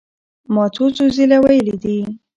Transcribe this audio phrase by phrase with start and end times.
[0.53, 1.97] ما څو څو ځله وئيلي دي